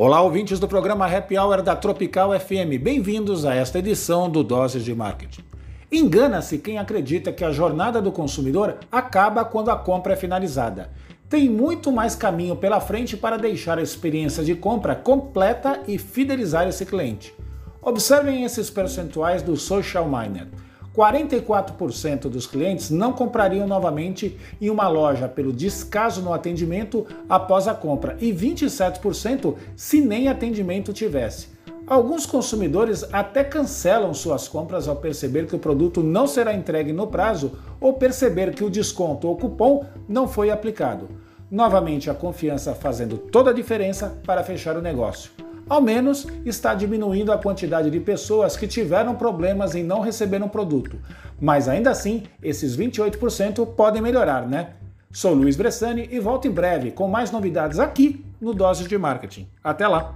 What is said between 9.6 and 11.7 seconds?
a compra é finalizada. Tem